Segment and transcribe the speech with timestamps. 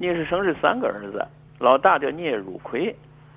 [0.00, 1.22] 聂士生是三个儿子，
[1.58, 2.96] 老大叫聂汝奎，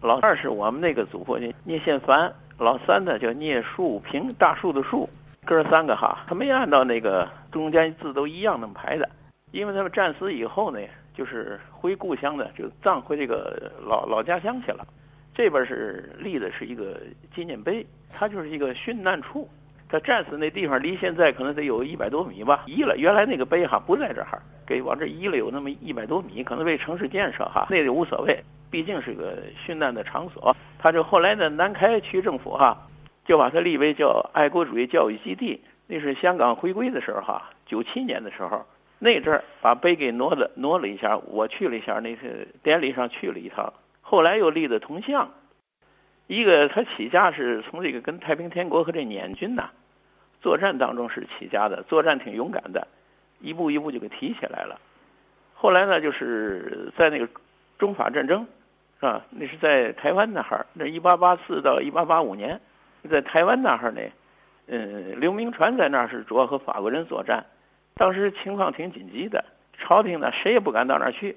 [0.00, 5.08] 老二是我们那个祖父聂聂宪藩，老三呢叫聂树平，大树的树，
[5.44, 9.10] 哥三个哈，他没按照那个中间字都一样那么排的，
[9.50, 10.78] 因为他们战死以后呢，
[11.12, 14.86] 就是回故乡的，就葬回这个老老家乡去了。
[15.34, 17.00] 这边是立的是一个
[17.34, 19.48] 纪念碑，它就是一个殉难处。
[19.94, 22.96] 他战死那地方离现在可能得有一百多米吧，移了。
[22.96, 28.42] 原来那个碑哈不在这儿，给往这移了有那么一百多米，可能为城市建设哈，那就无所谓，
[28.72, 30.56] 毕竟是个殉难的场所。
[30.80, 32.76] 他就后来呢，南开区政府哈
[33.24, 35.60] 就把它立为叫爱国主义教育基地。
[35.86, 38.66] 那是香港回归的时候哈，九七年的时候，
[38.98, 43.72] 那阵儿把碑给挪了挪了一下，我去了一下，那是典礼上去了一趟。
[44.00, 45.30] 后来又立的铜像。
[46.26, 49.68] 一个他起家是从这个跟太平天国和这捻军呐
[50.44, 52.86] 作战当中是起家的，作战挺勇敢的，
[53.40, 54.78] 一步一步就给提起来了。
[55.54, 57.26] 后来呢，就是在那个
[57.78, 58.46] 中法战争，
[59.00, 59.24] 是吧？
[59.30, 62.60] 那是在台湾那哈儿，那一八八四到一八八五年，
[63.10, 64.02] 在台湾那哈儿呢，
[64.66, 67.46] 嗯，刘铭传在那儿是主要和法国人作战，
[67.94, 69.42] 当时情况挺紧急的，
[69.78, 71.34] 朝廷呢谁也不敢到那儿去，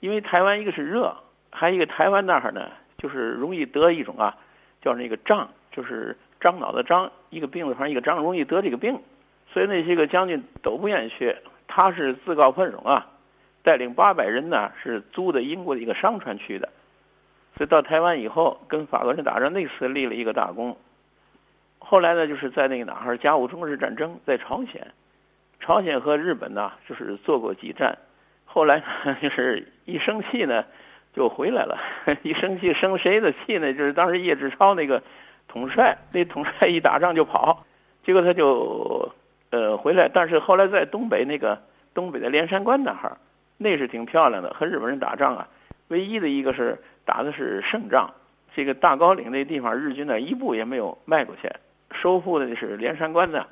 [0.00, 1.14] 因为台湾一个是热，
[1.50, 2.70] 还有一个台湾那哈儿呢。
[3.00, 4.36] 就是容易得一种啊，
[4.82, 9.00] 叫那个胀，就是樟脑的樟，一个病字旁一个张，容易得这个病。
[9.52, 11.34] 所以那些个将军都不愿意去，
[11.66, 13.06] 他是自告奋勇啊，
[13.62, 16.68] 带领八百人呢，是租的英国的一个商船去的。
[17.56, 20.76] 所以到台湾以后，跟法国人打仗，那次立了一个大功。
[21.78, 24.86] 后来呢，就是在那个哪儿，甲午中日战争，在朝鲜，
[25.60, 27.98] 朝鲜和日本呢，就是做过几战。
[28.44, 30.64] 后来呢，就是一生气呢。
[31.14, 31.76] 就回来了，
[32.22, 33.72] 一生气生谁的气呢？
[33.72, 35.02] 就是当时叶志超那个
[35.48, 37.64] 统帅，那统帅一打仗就跑，
[38.04, 39.10] 结果他就
[39.50, 40.08] 呃回来。
[40.12, 41.58] 但是后来在东北那个
[41.94, 43.16] 东北的连山关那哈儿，
[43.56, 44.50] 那是挺漂亮的。
[44.54, 45.48] 和日本人打仗啊，
[45.88, 48.10] 唯一的一个是打的是胜仗。
[48.54, 51.48] 这个大高岭那地方，日军呢一步也没有迈过去。
[51.92, 53.46] 收复的是连山关呢，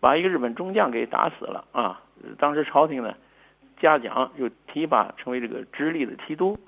[0.00, 2.00] 把一个日本中将给打死了啊！
[2.38, 3.14] 当时朝廷呢
[3.80, 6.58] 嘉奖，就提拔成为这个直隶的提督。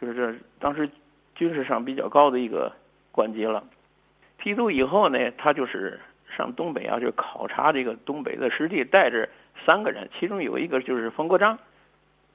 [0.00, 0.88] 就是这当时
[1.34, 2.72] 军事上比较高的一个
[3.12, 3.62] 官级了。
[4.42, 6.00] 提督以后呢，他就是
[6.36, 9.28] 上东北啊，就考察这个东北的实地，带着
[9.64, 11.58] 三个人，其中有一个就是冯国璋，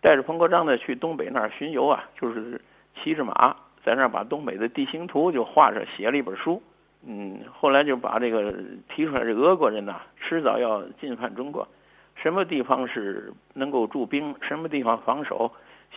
[0.02, 2.62] 带着冯国璋呢去东北那儿巡游啊，就是
[2.96, 6.62] 骑着马在那儿把东北的地形图就画着，写了一本书。
[7.08, 8.54] 嗯，后来就把这个
[8.90, 11.68] 提出来，这俄国人呐，迟早要进犯中国，
[12.16, 15.52] 什么地方是能够驻兵，什么地方防守，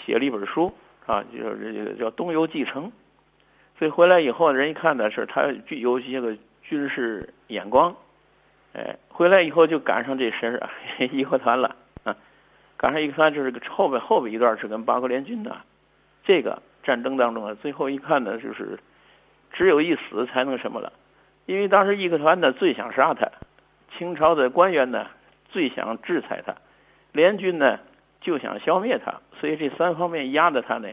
[0.04, 0.72] 写了一本书。
[1.06, 2.92] 啊，就是这个叫东游继承，
[3.78, 7.94] 所以回来以后，人一看呢，是他具有些个军事眼光，
[8.74, 10.68] 哎，回来以后就赶上这事儿，
[11.12, 12.16] 义和团了啊，
[12.76, 15.56] 赶上义和团就是个后边后边一段是跟八国联军的，
[16.24, 18.78] 这个战争当中啊，最后一看呢，就是
[19.52, 20.92] 只有一死才能什么了，
[21.46, 23.30] 因为当时义和团呢最想杀他，
[23.96, 25.06] 清朝的官员呢
[25.50, 26.54] 最想制裁他，
[27.12, 27.78] 联军呢。
[28.20, 30.88] 就想消灭他，所以这三方面压着他呢，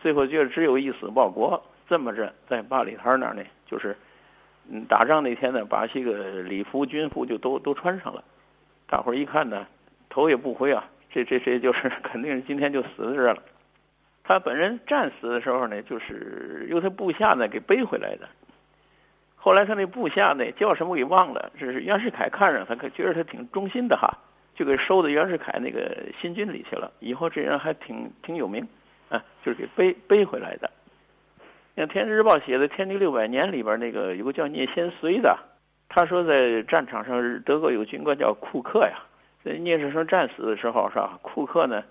[0.00, 1.62] 最后就只有一死报国。
[1.88, 3.96] 这么着，在八里台那儿呢，就是
[4.70, 8.22] 嗯，打仗那天呢，把这个礼服、军服就都都穿上了。
[8.88, 9.66] 大伙儿一看呢，
[10.08, 13.42] 头也不回啊，这这这就是 肯定是今天就死在这了。
[14.24, 18.28] 他本人战死的时候呢，就是由他部下呢给背回来的。
[19.36, 24.10] 后来他那部下呢叫什么给忘了，这是袁世凯看着他，可觉得他挺忠心的哈。
[24.56, 26.90] 就给收到袁世凯那个新军里去了。
[27.00, 28.66] 以后这人还挺挺有名，
[29.10, 30.70] 啊，就是给背背回来的。
[31.76, 35.38] 像《天津日报》写的《天地六百年》里边那个有个叫聂先绥的，
[35.90, 38.96] 他说在战场上德国有军官叫库克呀。
[39.44, 41.18] 在聂士成战死的时候是吧？
[41.20, 41.84] 库克呢，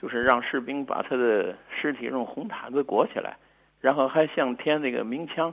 [0.00, 3.36] 就是让士兵把他的尸体用红毯子裹起来，
[3.80, 5.52] 然后还向天那个鸣枪，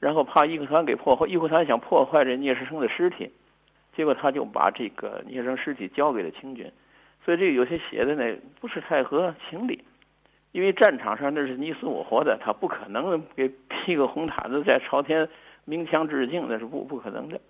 [0.00, 3.30] 然后怕义和团给破坏，义和团想破坏这聂士成的尸体。
[3.94, 6.68] 结果他就把这个聂生尸体交给了清军，
[7.24, 9.84] 所以这个有些写的呢不是太合情理，
[10.52, 15.28] 因为战场上那是你死我活的，他不可能给披个红毯子在朝天
[15.64, 17.40] 鸣枪致敬，那是不不可能的。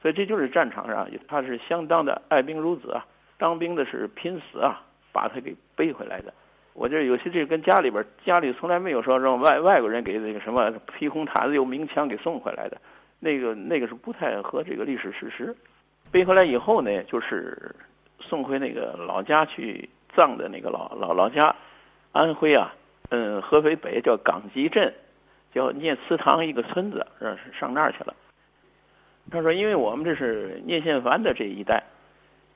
[0.00, 3.04] 所以这就是战场上他是相当的爱兵如子啊，
[3.38, 6.32] 当兵的是拼死啊，把他给背回来的。
[6.74, 12.76] 我觉得有些这跟家里边家里从来没有说让外外国人给那个什么披红毯子又鸣枪给送回来的，
[13.20, 15.54] 那个那个是不太合这个历史事实。
[16.12, 17.74] 背回来以后呢，就是
[18.20, 21.54] 送回那个老家去葬的那个老老老家，
[22.14, 22.72] 安徽啊，
[23.10, 24.94] 嗯，合肥北叫岗集镇，
[25.52, 28.14] 叫聂祠堂一个村子，上上那儿去了。
[29.32, 31.82] 他说，因为我们这是聂宪藩的这一代，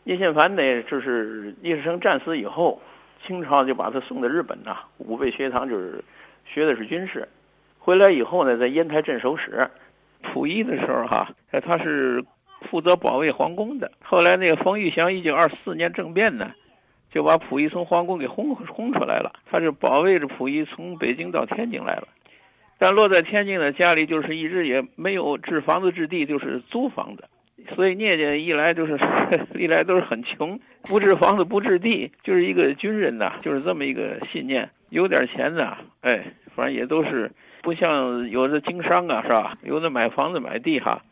[0.05, 2.81] 聂宪藩呢，就是聂士成战死以后，
[3.27, 6.05] 清朝就把他送到日本呐，武备学堂就是
[6.47, 7.29] 学的是军事。
[7.81, 9.69] 回来以后呢，在烟台镇守使，
[10.23, 11.29] 溥仪的时候哈，
[11.67, 12.25] 他是
[12.71, 13.91] 负责保卫皇宫的。
[14.05, 16.53] 后来那个冯玉祥一九二四年政变呢，
[17.11, 19.33] 就把溥仪从皇宫给轰轰出来了。
[19.51, 22.09] 他就保卫着溥仪从北京到天津来了。
[22.79, 27.25] 但落在天津呢，家里就是一直也没有置房子置地，就是租房子。
[27.75, 28.97] 所以聂家一来就是
[29.53, 34.71] 历来都是很穷，不置房子不置地，就是一个军人呐，就是这么一个信念。
[34.91, 37.31] 有点钱呐，哎，反正也都是
[37.63, 39.59] 不像有的经商啊，是吧？
[39.65, 41.03] 有的买房子买地哈。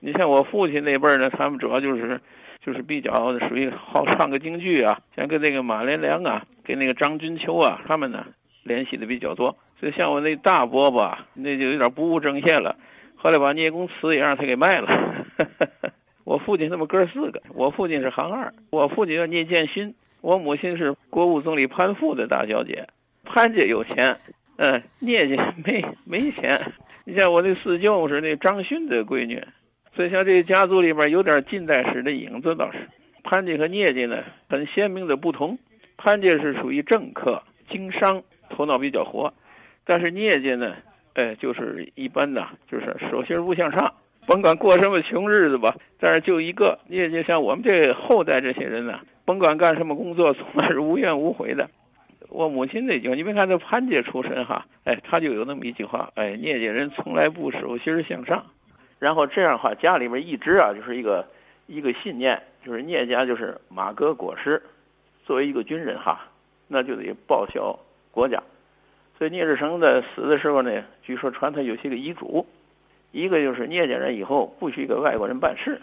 [0.00, 2.20] 你像我父亲那辈儿呢，他们主要就是
[2.64, 8.26] 就是比较属于好唱个京剧啊，像跟那个马连良啊，跟那个张君秋啊，他们呢
[8.62, 9.56] 联系的比较多。
[9.78, 12.76] 所以像我那大伯伯，那就有点不务正业了，
[13.16, 15.26] 后来把聂公祠也让他给卖了。
[16.24, 22.86] 我父亲他们哥四个，我父亲是行二，我父亲叫聂建勋，我母亲是国务总理潘富的大小姐。
[23.24, 24.18] 潘家有钱，
[24.56, 26.72] 嗯，聂家没没钱。
[27.04, 29.42] 你像我那四舅是那张勋的闺女，
[29.94, 32.78] 所以像这个家族里边有点近代史的影子倒是。
[33.22, 35.58] 潘家和聂家呢很鲜明的不同，
[35.96, 39.32] 潘家是属于政客、经商，头脑比较活，
[39.86, 40.74] 但是聂家呢，
[41.14, 43.94] 哎，就是一般的，就是手心不向上。
[44.26, 51.70] 甭管过什么穷日子吧，但是就一个，聂家像我们这后代这些人呢，甭管干什么工作，从来是无怨无悔的。
[52.28, 58.44] 我母亲那句，你别看他潘家出身哈，哎，他就有那么一句话，哎，聂家人从来不手心向上。
[58.98, 61.26] 然后这样的话，家里面一直啊，就是一个
[61.66, 64.62] 一个信念，就是聂家就是马革裹尸，
[65.24, 66.20] 作为一个军人哈，
[66.68, 67.78] 那就得报效
[68.10, 68.42] 国家。
[69.18, 72.46] 所以聂志成在死的时候呢，据说传他有些个遗嘱。
[73.12, 75.80] 一个就是聂家人以后不许给外国人办事，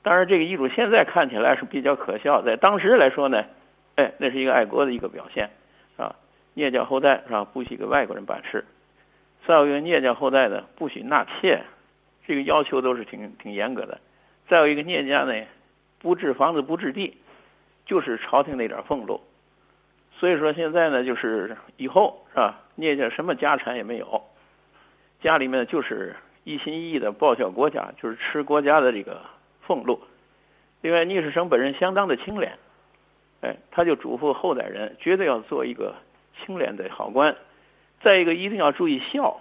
[0.00, 3.44] 当然这个遗嘱现在看起来是比较可笑，在当时来说呢，
[3.96, 5.50] 哎，那是一个爱国的一个表现，
[5.96, 6.14] 啊，
[6.54, 7.44] 聂家后代是吧？
[7.52, 8.64] 不许给外国人办事，
[9.44, 11.64] 再有一个聂家后代呢，不许纳妾，
[12.26, 14.00] 这个要求都是挺挺严格的。
[14.48, 15.34] 再有一个聂家呢，
[15.98, 17.16] 不置房子不置地，
[17.86, 19.20] 就是朝廷那点俸禄。
[20.18, 22.60] 所以说现在呢，就是以后是吧？
[22.74, 24.22] 聂家什么家产也没有，
[25.20, 26.16] 家里面就是。
[26.44, 29.22] 一心一意的报效国家，就是吃国家的这个
[29.64, 30.02] 俸禄。
[30.80, 32.58] 另外，聂士成本人相当的清廉，
[33.42, 35.94] 哎，他就嘱咐后代人，绝对要做一个
[36.34, 37.36] 清廉的好官。
[38.00, 39.40] 再一个，一定要注意孝，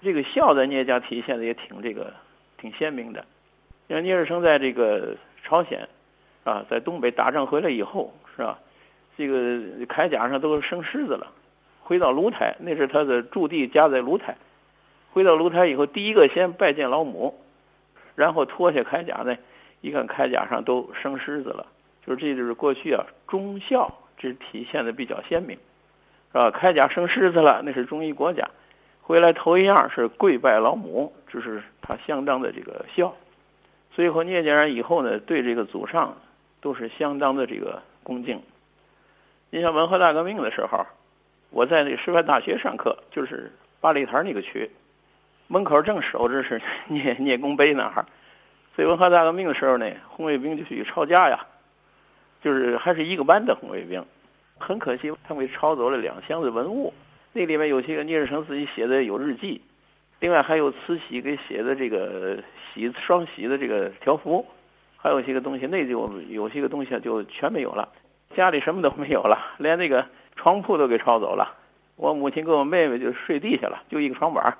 [0.00, 2.12] 这个孝在聂家体现的也挺这个
[2.56, 3.24] 挺鲜明的。
[3.88, 5.88] 像聂士成在这个朝鲜
[6.44, 8.58] 啊，在东北打仗回来以后，是吧？
[9.16, 9.36] 这个
[9.86, 11.26] 铠甲上都生虱子了。
[11.82, 14.36] 回到卢台，那是他的驻地，家在卢台。
[15.10, 17.34] 回到卢台以后，第一个先拜见老母，
[18.14, 19.36] 然后脱下铠甲呢，
[19.80, 21.66] 一看铠甲上都生虱子了，
[22.06, 25.56] 就是这就是过去啊忠孝这体现的比较鲜明，
[26.30, 26.50] 是吧？
[26.50, 28.47] 铠甲生虱子了，那是忠于国家。
[29.08, 33.16] 回来头一样是跪拜老母，这是他相当的这个孝。
[33.90, 36.14] 所以和聂家人以后呢，对这个祖上
[36.60, 38.38] 都是相当的这个恭敬。
[39.48, 40.84] 你像文化大革命的时候，
[41.48, 43.50] 我在那师范大学上课，就是
[43.80, 44.70] 八里台那个区。
[45.46, 48.04] 门口正守着是 聂聂公碑那儿，
[48.76, 51.46] 所以文化大革命的时候呢，红卫兵就去抄家呀，
[52.42, 54.04] 就是还是一个班的红卫兵，
[54.58, 56.92] 很可惜他们抄走了两箱子文物，
[57.32, 59.60] 那里面有些个聂志成自己写的有日记，
[60.20, 62.42] 另外还有慈禧给写的这个
[62.72, 64.44] 洗双喜的这个条幅，
[64.96, 67.88] 还有些个东西，那就有些个东西就全没有了，
[68.34, 70.04] 家里什么都没有了，连那个
[70.36, 71.54] 床铺都给抄走了，
[71.96, 74.56] 我母亲跟我妹妹就睡地下了，就一个床板。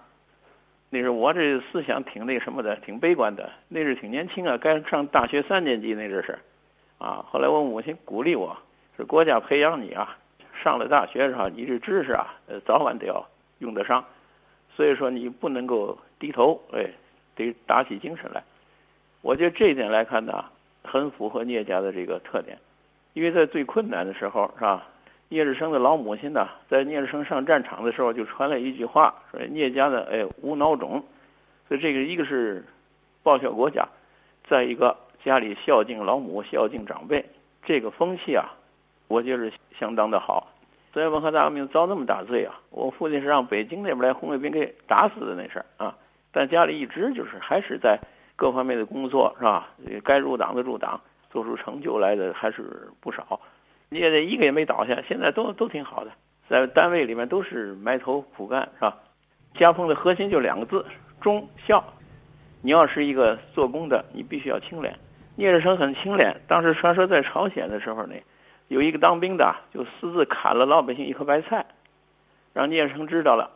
[0.91, 3.51] 那是我这思想挺那什么的，挺悲观的。
[3.69, 6.39] 那是挺年轻啊，该上大学三年级那阵是，
[6.97, 8.57] 啊，后来我母亲鼓励我，
[8.97, 10.17] 是国家培养你啊，
[10.63, 11.49] 上了大学是吧？
[11.55, 13.25] 你这知识啊，呃，早晚得要
[13.59, 14.05] 用得上，
[14.75, 16.87] 所以说你不能够低头，哎，
[17.35, 18.43] 得打起精神来。
[19.23, 20.45] 我觉得这一点来看呢，
[20.83, 22.59] 很符合聂家的这个特点，
[23.15, 24.87] 因为在最困难的时候是吧？
[25.31, 31.05] 聂志生的老母亲呢，在聂志生上战场的时候，就传了一句话，说聂家的哎无孬种，
[31.69, 32.65] 所以这个一个是
[33.23, 33.87] 报效国家，
[34.49, 37.23] 再一个家里孝敬老母、孝敬长辈，
[37.63, 38.49] 这个风气啊，
[39.09, 40.47] 我觉得相当的好。
[40.93, 45.95] 所以文化大革命遭那么大罪啊，我父亲是让北京那边来红卫兵给打死的那事儿啊，
[46.33, 47.99] 但家里一直就是还是在
[48.37, 49.69] 各方面的工作是吧？
[50.05, 51.01] 该入党的入党，
[51.31, 53.39] 做出成就来的还是不少。
[53.91, 56.11] 你也一个也没倒下，现在都都挺好的，
[56.49, 58.97] 在单位里面都是埋头苦干，是吧？
[59.55, 60.85] 家风的核心就两个字：
[61.21, 61.85] 忠孝。
[62.63, 64.95] 你要是一个做工的，你必须要清廉。
[65.37, 68.15] 聂志成很清廉，当时传说在朝鲜的时候呢，
[68.69, 71.67] 有一个当兵的就私自砍了老百姓一颗白菜，
[72.53, 73.51] 让聂生知道了，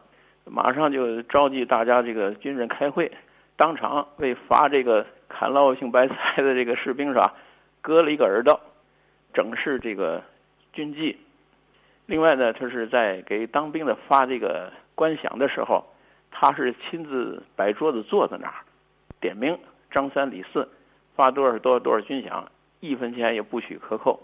[0.45, 3.13] 马上就召集大家这个军人开会，
[3.57, 7.35] 当场为罚这个砍老百姓白菜的这个士兵是吧，
[7.81, 8.59] 割了一个耳朵，
[9.35, 10.23] 整饰这个
[10.73, 11.19] 军纪。
[12.07, 15.85] 另外呢，他是在给当兵的发这个官饷的时候，
[16.31, 18.55] 他是亲自摆桌子坐在那儿，
[19.21, 19.59] 点名
[19.91, 20.69] 张三李四
[21.15, 22.45] 发多少多少多少军饷，
[22.81, 24.19] 一分钱也不许克扣。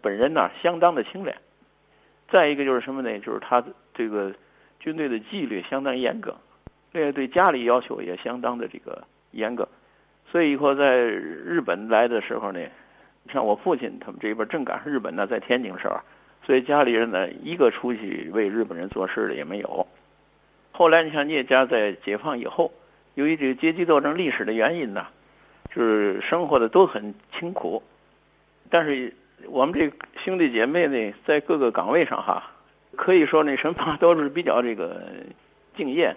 [0.00, 1.36] 本人呢，相当的清廉。
[2.28, 3.18] 再一个就是什么呢？
[3.20, 3.64] 就是他
[3.94, 4.32] 这个
[4.80, 6.36] 军队的纪律相当严格，
[6.92, 9.02] 另外对家里要求也相当的这个
[9.32, 9.68] 严格。
[10.30, 12.60] 所以以后在日本来的时候呢，
[13.32, 15.98] 像我父亲他们这边正赶上日本呢在天津时候。
[16.44, 19.86] 所以家里人呢，一个出去为日本人做事的也没有。
[20.72, 22.72] 后来你像聂家在解放以后，
[23.16, 25.06] 由于这个阶级斗争历史的原因呢，
[25.74, 27.82] 就是生活的都很清苦。
[28.70, 29.12] 但是
[29.46, 29.90] 我们这
[30.24, 32.42] 兄弟姐妹呢，在各个岗位上哈，
[32.96, 35.02] 可以说那什么都是比较这个
[35.76, 36.16] 敬业，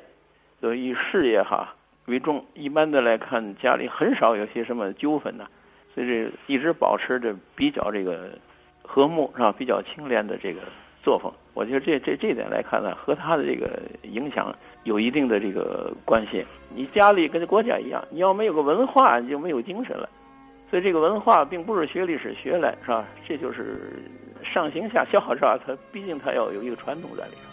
[0.59, 1.75] 所以事业哈
[2.05, 2.43] 为重。
[2.53, 5.47] 一般的来看，家里很少有些什么纠纷呢，
[5.93, 8.31] 所以这一直保持着比较这个。
[8.83, 9.53] 和睦是吧？
[9.57, 10.59] 比较清廉的这个
[11.01, 16.45] 作风，我觉得这这这点来看呢，和他的这个影响有一定的这个关系。
[16.75, 20.09] 你家里跟国家一样，你要没有个文化，你就没有精神了。
[20.71, 23.05] 所以这个文化并不是学历史学来，是吧？
[23.27, 24.09] 这就是
[24.41, 25.59] 上行下效，是吧？
[25.67, 27.50] 它毕竟它要有一个传统在里头。